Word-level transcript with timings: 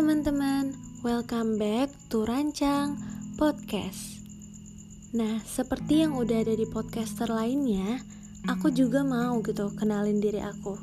teman-teman, 0.00 0.72
welcome 1.04 1.60
back 1.60 1.92
to 2.08 2.24
Rancang 2.24 2.96
Podcast. 3.36 4.24
Nah, 5.12 5.44
seperti 5.44 6.00
yang 6.00 6.16
udah 6.16 6.40
ada 6.40 6.56
di 6.56 6.64
podcaster 6.64 7.28
lainnya, 7.28 8.00
aku 8.48 8.72
juga 8.72 9.04
mau 9.04 9.44
gitu 9.44 9.68
kenalin 9.76 10.16
diri 10.16 10.40
aku. 10.40 10.80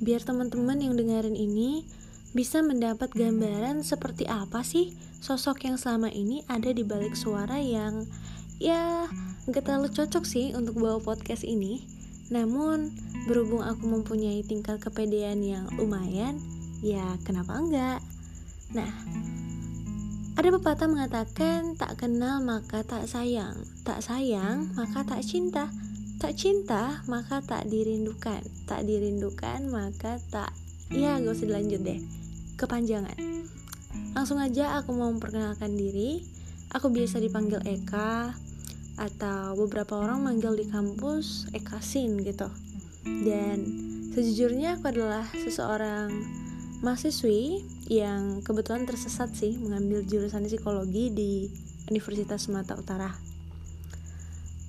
Biar 0.00 0.24
teman-teman 0.24 0.80
yang 0.80 0.96
dengerin 0.96 1.36
ini 1.36 1.84
bisa 2.32 2.64
mendapat 2.64 3.12
gambaran 3.12 3.84
seperti 3.84 4.24
apa 4.24 4.64
sih 4.64 4.96
sosok 5.20 5.68
yang 5.68 5.76
selama 5.76 6.08
ini 6.08 6.40
ada 6.48 6.72
di 6.72 6.88
balik 6.88 7.20
suara 7.20 7.60
yang 7.60 8.08
ya 8.56 9.04
gak 9.44 9.60
terlalu 9.60 9.92
cocok 9.92 10.24
sih 10.24 10.56
untuk 10.56 10.80
bawa 10.80 11.04
podcast 11.04 11.44
ini. 11.44 11.84
Namun, 12.32 12.96
berhubung 13.28 13.60
aku 13.60 13.84
mempunyai 13.84 14.40
tingkat 14.40 14.80
kepedean 14.80 15.44
yang 15.44 15.68
lumayan, 15.76 16.40
ya 16.80 17.20
kenapa 17.28 17.60
enggak? 17.60 18.00
Nah, 18.72 18.92
ada 20.34 20.48
pepatah 20.50 20.88
mengatakan 20.88 21.76
tak 21.76 22.00
kenal 22.00 22.40
maka 22.40 22.80
tak 22.82 23.04
sayang, 23.04 23.54
tak 23.84 24.00
sayang 24.00 24.72
maka 24.74 25.04
tak 25.04 25.20
cinta, 25.22 25.68
tak 26.16 26.34
cinta 26.34 27.04
maka 27.06 27.44
tak 27.44 27.68
dirindukan, 27.68 28.40
tak 28.64 28.88
dirindukan 28.88 29.68
maka 29.68 30.16
tak 30.32 30.50
ya 30.90 31.20
gak 31.20 31.36
usah 31.36 31.46
dilanjut 31.46 31.80
deh, 31.84 32.00
kepanjangan. 32.56 33.14
Langsung 34.14 34.42
aja 34.42 34.78
aku 34.78 34.94
mau 34.94 35.10
memperkenalkan 35.10 35.74
diri. 35.74 36.22
Aku 36.74 36.90
biasa 36.90 37.22
dipanggil 37.22 37.62
Eka 37.62 38.34
atau 38.94 39.54
beberapa 39.58 39.98
orang 39.98 40.22
manggil 40.22 40.54
di 40.58 40.66
kampus 40.66 41.46
Eka 41.54 41.78
Sin 41.78 42.18
gitu. 42.22 42.50
Dan 43.04 43.62
sejujurnya 44.14 44.78
aku 44.78 44.90
adalah 44.90 45.26
seseorang 45.34 46.10
mahasiswi 46.82 47.62
yang 47.88 48.40
kebetulan 48.40 48.88
tersesat 48.88 49.32
sih 49.36 49.56
mengambil 49.60 50.04
jurusan 50.04 50.48
psikologi 50.48 51.12
di 51.12 51.32
Universitas 51.88 52.48
Sumatera 52.48 52.80
Utara. 52.80 53.10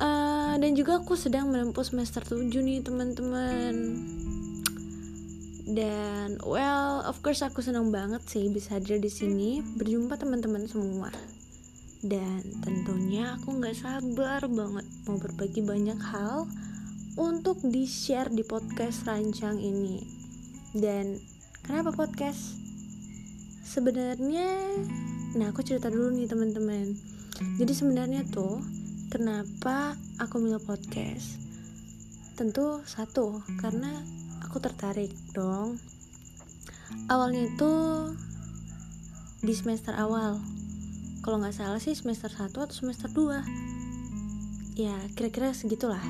Uh, 0.00 0.56
dan 0.56 0.72
juga 0.72 1.02
aku 1.02 1.12
sedang 1.18 1.52
menempuh 1.52 1.84
semester 1.84 2.24
7 2.24 2.48
nih 2.50 2.80
teman-teman. 2.80 3.74
Dan 5.70 6.40
well, 6.42 7.04
of 7.06 7.20
course 7.22 7.44
aku 7.46 7.62
senang 7.62 7.94
banget 7.94 8.24
sih 8.26 8.50
bisa 8.50 8.80
hadir 8.80 8.98
di 8.98 9.12
sini 9.12 9.60
berjumpa 9.62 10.18
teman-teman 10.18 10.66
semua. 10.66 11.12
Dan 12.00 12.40
tentunya 12.64 13.36
aku 13.36 13.60
nggak 13.60 13.76
sabar 13.76 14.48
banget 14.48 14.86
mau 15.04 15.20
berbagi 15.20 15.60
banyak 15.60 16.00
hal 16.00 16.48
untuk 17.20 17.60
di-share 17.60 18.32
di 18.32 18.40
podcast 18.40 19.04
rancang 19.04 19.60
ini. 19.60 20.00
Dan 20.72 21.20
Kenapa 21.60 21.92
podcast? 21.92 22.69
Sebenarnya, 23.70 24.50
nah 25.38 25.54
aku 25.54 25.62
cerita 25.62 25.86
dulu 25.86 26.10
nih 26.10 26.26
teman-teman. 26.26 26.90
Jadi 27.54 27.70
sebenarnya 27.70 28.26
tuh, 28.26 28.58
kenapa 29.14 29.94
aku 30.18 30.42
milih 30.42 30.58
podcast? 30.58 31.38
Tentu 32.34 32.82
satu, 32.82 33.38
karena 33.62 33.94
aku 34.42 34.58
tertarik 34.58 35.14
dong. 35.30 35.78
Awalnya 37.06 37.46
itu 37.46 37.72
di 39.38 39.54
semester 39.54 39.94
awal. 39.94 40.42
Kalau 41.22 41.38
nggak 41.38 41.54
salah 41.54 41.78
sih 41.78 41.94
semester 41.94 42.26
1 42.26 42.50
atau 42.50 42.74
semester 42.74 43.06
2. 43.06 43.38
Ya, 44.74 44.98
kira-kira 45.14 45.54
segitulah. 45.54 46.02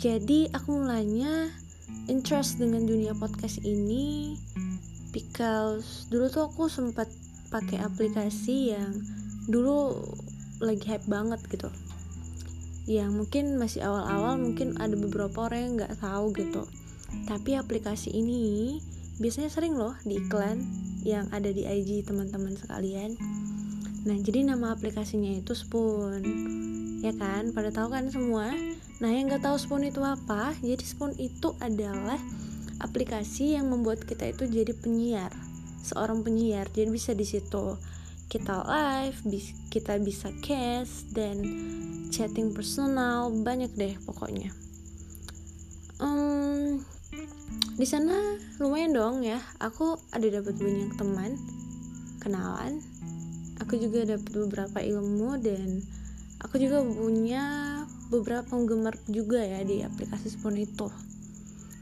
Jadi 0.00 0.48
aku 0.56 0.72
mulainya 0.72 1.52
interest 2.08 2.56
dengan 2.56 2.88
dunia 2.88 3.12
podcast 3.12 3.60
ini 3.60 4.40
because 5.16 6.04
dulu 6.12 6.28
tuh 6.28 6.44
aku 6.52 6.68
sempat 6.68 7.08
pakai 7.48 7.80
aplikasi 7.80 8.76
yang 8.76 9.00
dulu 9.48 9.96
lagi 10.60 10.84
hype 10.92 11.08
banget 11.08 11.40
gitu. 11.48 11.72
Yang 12.84 13.10
mungkin 13.16 13.56
masih 13.56 13.80
awal-awal 13.88 14.36
mungkin 14.36 14.76
ada 14.76 14.92
beberapa 14.92 15.48
orang 15.48 15.60
yang 15.64 15.72
nggak 15.80 15.96
tahu 16.04 16.36
gitu. 16.36 16.68
Tapi 17.24 17.56
aplikasi 17.56 18.12
ini 18.12 18.76
biasanya 19.16 19.48
sering 19.48 19.80
loh 19.80 19.96
di 20.04 20.20
iklan 20.20 20.60
yang 21.00 21.24
ada 21.32 21.48
di 21.48 21.64
IG 21.64 22.04
teman-teman 22.04 22.52
sekalian. 22.52 23.16
Nah 24.04 24.16
jadi 24.20 24.44
nama 24.44 24.76
aplikasinya 24.76 25.32
itu 25.32 25.56
Spoon. 25.56 26.20
Ya 27.00 27.16
kan? 27.16 27.56
Pada 27.56 27.72
tahu 27.72 27.88
kan 27.88 28.12
semua? 28.12 28.52
Nah 29.00 29.10
yang 29.10 29.32
nggak 29.32 29.48
tahu 29.48 29.56
Spoon 29.56 29.88
itu 29.88 30.04
apa? 30.04 30.52
Jadi 30.60 30.84
Spoon 30.84 31.16
itu 31.16 31.56
adalah 31.64 32.20
aplikasi 32.80 33.56
yang 33.56 33.72
membuat 33.72 34.04
kita 34.04 34.28
itu 34.28 34.44
jadi 34.48 34.72
penyiar 34.76 35.32
seorang 35.86 36.26
penyiar. 36.26 36.66
Jadi 36.74 36.90
bisa 36.90 37.14
di 37.14 37.22
situ 37.22 37.78
kita 38.26 38.66
live 38.66 39.22
kita 39.70 40.02
bisa 40.02 40.34
cast 40.42 41.14
dan 41.14 41.38
chatting 42.10 42.50
personal 42.50 43.30
banyak 43.30 43.70
deh 43.78 43.94
pokoknya. 44.02 44.50
Um, 46.02 46.82
di 47.78 47.86
sana 47.86 48.36
lumayan 48.58 48.92
dong 48.92 49.22
ya. 49.22 49.38
Aku 49.62 49.94
ada 50.10 50.26
dapat 50.26 50.58
banyak 50.58 50.98
teman 50.98 51.38
kenalan. 52.18 52.82
Aku 53.62 53.78
juga 53.78 54.04
dapat 54.04 54.32
beberapa 54.36 54.78
ilmu 54.84 55.40
dan 55.40 55.80
aku 56.42 56.60
juga 56.60 56.84
punya 56.84 57.44
beberapa 58.12 58.44
penggemar 58.44 58.98
juga 59.08 59.40
ya 59.40 59.64
di 59.64 59.80
aplikasi 59.80 60.28
Spoon 60.28 60.60
itu 60.60 60.86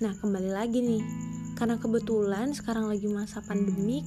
nah 0.02 0.14
kembali 0.18 0.50
lagi 0.50 0.82
nih. 0.82 1.04
Karena 1.54 1.78
kebetulan 1.78 2.50
sekarang 2.50 2.90
lagi 2.90 3.06
masa 3.06 3.38
pandemik 3.38 4.02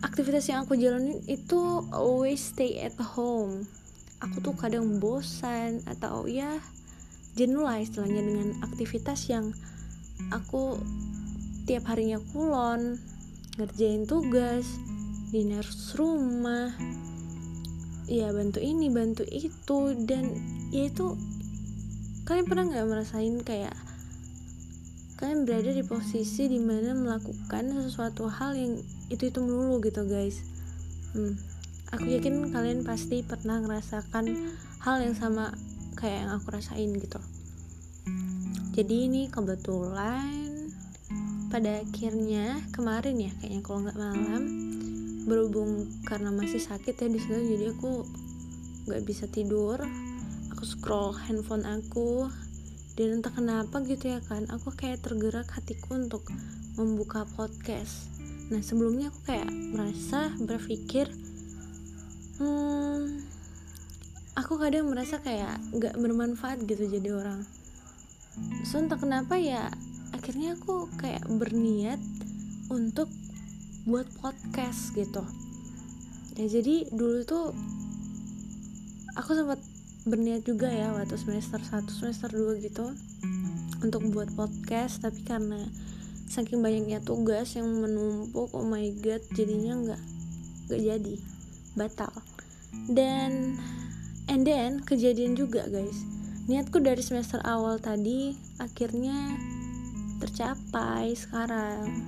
aktivitas 0.00 0.48
yang 0.48 0.64
aku 0.64 0.76
jalanin 0.76 1.20
itu 1.28 1.84
always 1.92 2.40
stay 2.40 2.80
at 2.80 2.96
home. 3.00 3.64
Aku 4.20 4.40
tuh 4.44 4.52
kadang 4.52 5.00
bosan 5.00 5.80
atau 5.88 6.28
ya 6.28 6.60
jenuh 7.36 7.64
lah 7.64 7.80
istilahnya 7.80 8.20
dengan 8.20 8.48
aktivitas 8.60 9.32
yang 9.32 9.52
aku 10.28 10.76
tiap 11.64 11.88
harinya 11.88 12.20
kulon 12.32 13.00
ngerjain 13.56 14.04
tugas 14.04 14.66
dinas 15.30 15.94
rumah 15.94 16.74
ya 18.10 18.34
bantu 18.34 18.58
ini 18.58 18.90
bantu 18.90 19.22
itu 19.30 19.94
dan 20.04 20.34
ya 20.74 20.90
itu 20.90 21.14
kalian 22.26 22.46
pernah 22.50 22.64
nggak 22.66 22.88
merasain 22.90 23.38
kayak 23.46 23.72
kalian 25.20 25.44
berada 25.44 25.68
di 25.68 25.84
posisi 25.84 26.48
di 26.48 26.56
mana 26.56 26.96
melakukan 26.96 27.76
sesuatu 27.84 28.24
hal 28.32 28.56
yang 28.56 28.80
itu 29.12 29.28
itu 29.28 29.38
melulu 29.44 29.84
gitu 29.84 30.08
guys. 30.08 30.40
Hmm, 31.12 31.36
aku 31.92 32.08
yakin 32.08 32.48
kalian 32.48 32.88
pasti 32.88 33.20
pernah 33.20 33.60
ngerasakan 33.60 34.32
hal 34.80 34.96
yang 35.04 35.12
sama 35.12 35.52
kayak 36.00 36.24
yang 36.24 36.30
aku 36.40 36.56
rasain 36.56 36.96
gitu. 36.96 37.20
Jadi 38.72 39.12
ini 39.12 39.28
kebetulan 39.28 40.72
pada 41.52 41.84
akhirnya 41.84 42.64
kemarin 42.72 43.20
ya 43.20 43.32
kayaknya 43.44 43.60
kalau 43.60 43.78
nggak 43.84 44.00
malam 44.00 44.42
berhubung 45.28 45.84
karena 46.08 46.32
masih 46.32 46.64
sakit 46.64 46.96
ya 46.96 47.08
di 47.12 47.20
situ 47.20 47.44
jadi 47.44 47.76
aku 47.76 48.08
nggak 48.88 49.04
bisa 49.04 49.28
tidur. 49.28 49.76
Aku 50.56 50.64
scroll 50.64 51.12
handphone 51.12 51.68
aku 51.68 52.24
dan 53.00 53.16
entah 53.16 53.32
kenapa 53.32 53.80
gitu 53.88 54.12
ya 54.12 54.20
kan 54.20 54.44
aku 54.52 54.76
kayak 54.76 55.00
tergerak 55.00 55.48
hatiku 55.48 55.96
untuk 55.96 56.20
membuka 56.76 57.24
podcast. 57.32 58.12
Nah 58.52 58.60
sebelumnya 58.60 59.08
aku 59.08 59.24
kayak 59.24 59.48
merasa 59.48 60.28
berpikir 60.36 61.08
hmm, 62.36 63.24
aku 64.36 64.60
kadang 64.60 64.92
merasa 64.92 65.16
kayak 65.16 65.56
nggak 65.72 65.96
bermanfaat 65.96 66.60
gitu 66.68 66.92
jadi 66.92 67.08
orang. 67.16 67.40
So 68.68 68.84
entah 68.84 69.00
kenapa 69.00 69.40
ya 69.40 69.72
akhirnya 70.12 70.60
aku 70.60 70.92
kayak 71.00 71.24
berniat 71.24 72.04
untuk 72.68 73.08
buat 73.88 74.12
podcast 74.20 74.92
gitu. 74.92 75.24
Ya 76.36 76.52
jadi 76.52 76.84
dulu 76.92 77.24
tuh 77.24 77.56
aku 79.16 79.32
sempat 79.32 79.69
berniat 80.08 80.48
juga 80.48 80.72
ya 80.72 80.96
waktu 80.96 81.16
semester 81.20 81.60
1 81.60 81.88
semester 81.92 82.30
2 82.32 82.64
gitu 82.64 82.92
untuk 83.84 84.02
buat 84.12 84.32
podcast. 84.36 85.04
Tapi 85.04 85.20
karena 85.24 85.60
saking 86.30 86.62
banyaknya 86.62 87.02
tugas 87.02 87.58
yang 87.58 87.66
menumpuk 87.66 88.54
oh 88.54 88.62
my 88.62 88.86
god 89.02 89.18
jadinya 89.34 89.74
nggak 89.76 90.02
nggak 90.70 90.80
jadi 90.80 91.14
batal. 91.74 92.12
Dan 92.86 93.58
and 94.30 94.46
then 94.46 94.80
kejadian 94.86 95.34
juga 95.34 95.66
guys. 95.66 96.06
Niatku 96.46 96.82
dari 96.82 97.02
semester 97.02 97.42
awal 97.42 97.82
tadi 97.82 98.34
akhirnya 98.62 99.36
tercapai 100.22 101.14
sekarang. 101.18 102.06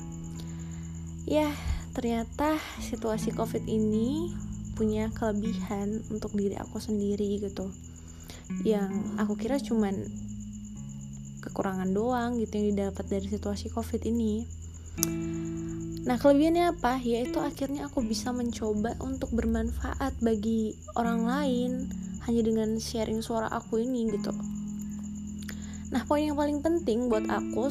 Ya 1.27 1.51
ternyata 1.93 2.57
situasi 2.81 3.37
covid 3.37 3.69
ini 3.69 4.33
punya 4.83 5.15
kelebihan 5.15 6.03
untuk 6.11 6.35
diri 6.35 6.59
aku 6.59 6.83
sendiri 6.83 7.39
gitu 7.39 7.71
yang 8.67 8.91
aku 9.15 9.39
kira 9.39 9.63
cuman 9.63 9.95
kekurangan 11.39 11.87
doang 11.95 12.43
gitu 12.43 12.59
yang 12.59 12.75
didapat 12.75 13.07
dari 13.07 13.31
situasi 13.31 13.71
covid 13.71 14.03
ini 14.03 14.43
Nah 16.03 16.19
kelebihannya 16.19 16.75
apa? 16.75 16.99
Yaitu 16.99 17.39
akhirnya 17.39 17.87
aku 17.87 18.03
bisa 18.03 18.35
mencoba 18.35 18.99
untuk 18.99 19.31
bermanfaat 19.39 20.19
bagi 20.19 20.75
orang 20.99 21.23
lain 21.23 21.71
hanya 22.27 22.43
dengan 22.43 22.75
sharing 22.83 23.23
suara 23.23 23.47
aku 23.47 23.79
ini 23.79 24.11
gitu. 24.11 24.35
Nah 25.95 26.03
poin 26.03 26.27
yang 26.27 26.35
paling 26.35 26.59
penting 26.59 27.07
buat 27.07 27.23
aku 27.31 27.71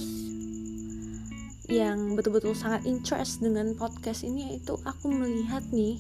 yang 1.68 2.16
betul-betul 2.16 2.56
sangat 2.56 2.88
interest 2.88 3.44
dengan 3.44 3.76
podcast 3.76 4.24
ini 4.24 4.56
yaitu 4.56 4.80
aku 4.88 5.12
melihat 5.12 5.64
nih 5.76 6.00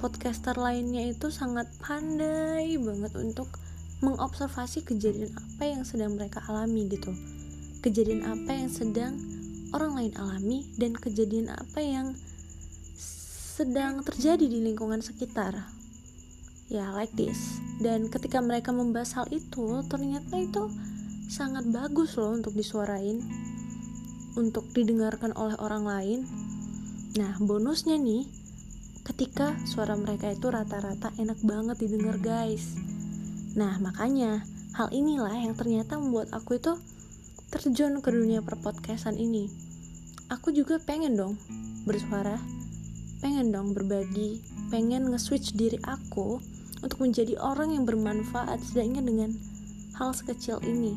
podcaster 0.00 0.56
lainnya 0.56 1.12
itu 1.12 1.28
sangat 1.28 1.68
pandai 1.76 2.80
banget 2.80 3.12
untuk 3.20 3.52
mengobservasi 4.00 4.88
kejadian 4.88 5.28
apa 5.36 5.68
yang 5.68 5.84
sedang 5.84 6.16
mereka 6.16 6.40
alami 6.48 6.88
gitu. 6.88 7.12
Kejadian 7.84 8.24
apa 8.24 8.56
yang 8.56 8.72
sedang 8.72 9.20
orang 9.76 9.92
lain 10.00 10.12
alami 10.16 10.64
dan 10.80 10.96
kejadian 10.96 11.52
apa 11.52 11.84
yang 11.84 12.16
sedang 13.60 14.00
terjadi 14.00 14.48
di 14.48 14.64
lingkungan 14.64 15.04
sekitar. 15.04 15.68
Ya 16.72 16.88
like 16.96 17.12
this. 17.12 17.60
Dan 17.76 18.08
ketika 18.08 18.40
mereka 18.40 18.72
membahas 18.72 19.20
hal 19.20 19.28
itu 19.28 19.84
ternyata 19.84 20.40
itu 20.40 20.72
sangat 21.28 21.68
bagus 21.68 22.16
loh 22.16 22.32
untuk 22.32 22.56
disuarain 22.56 23.20
untuk 24.40 24.64
didengarkan 24.72 25.36
oleh 25.36 25.60
orang 25.60 25.84
lain. 25.84 26.20
Nah 27.20 27.36
bonusnya 27.36 28.00
nih 28.00 28.39
ketika 29.10 29.58
suara 29.66 29.98
mereka 29.98 30.30
itu 30.30 30.46
rata-rata 30.46 31.10
enak 31.18 31.42
banget 31.42 31.82
didengar 31.82 32.14
guys. 32.22 32.78
Nah 33.58 33.74
makanya 33.82 34.46
hal 34.78 34.86
inilah 34.94 35.34
yang 35.34 35.58
ternyata 35.58 35.98
membuat 35.98 36.30
aku 36.30 36.62
itu 36.62 36.78
terjun 37.50 37.98
ke 37.98 38.14
dunia 38.14 38.38
perpodcastan 38.38 39.18
ini. 39.18 39.50
Aku 40.30 40.54
juga 40.54 40.78
pengen 40.78 41.18
dong 41.18 41.34
bersuara 41.82 42.38
pengen 43.18 43.50
dong 43.50 43.74
berbagi 43.74 44.40
pengen 44.70 45.10
nge-switch 45.10 45.58
diri 45.58 45.76
aku 45.82 46.38
untuk 46.78 47.02
menjadi 47.02 47.34
orang 47.42 47.74
yang 47.74 47.82
bermanfaat 47.82 48.62
setidaknya 48.62 49.02
dengan 49.02 49.30
hal 49.98 50.14
sekecil 50.14 50.62
ini. 50.62 50.94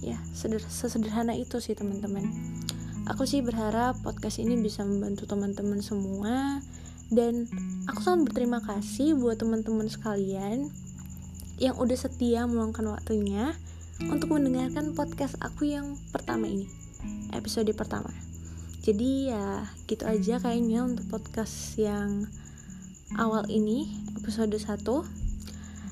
Ya 0.00 0.16
sesederhana 0.32 1.36
itu 1.36 1.60
sih 1.60 1.76
teman-teman. 1.76 2.24
Aku 3.04 3.28
sih 3.28 3.44
berharap 3.44 4.00
podcast 4.00 4.40
ini 4.40 4.56
bisa 4.56 4.80
membantu 4.80 5.28
teman-teman 5.28 5.84
semua 5.84 6.64
dan 7.08 7.48
aku 7.88 8.04
sangat 8.04 8.28
berterima 8.32 8.60
kasih 8.60 9.16
buat 9.16 9.40
teman-teman 9.40 9.88
sekalian 9.88 10.68
yang 11.58 11.74
udah 11.74 11.98
setia 11.98 12.46
meluangkan 12.46 12.86
waktunya 12.94 13.56
untuk 14.06 14.30
mendengarkan 14.30 14.94
podcast 14.94 15.34
aku 15.42 15.74
yang 15.74 15.98
pertama 16.14 16.46
ini 16.46 16.70
episode 17.34 17.70
pertama. 17.74 18.10
Jadi 18.84 19.34
ya 19.34 19.66
gitu 19.90 20.06
aja 20.06 20.38
kayaknya 20.38 20.86
untuk 20.86 21.08
podcast 21.10 21.76
yang 21.76 22.30
awal 23.18 23.44
ini 23.50 23.90
episode 24.16 24.54
1 24.54 24.84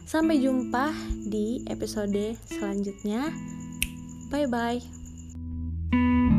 sampai 0.06 0.38
jumpa 0.38 0.94
di 1.26 1.66
episode 1.66 2.38
selanjutnya. 2.46 3.32
Bye 4.30 4.46
bye 4.46 6.35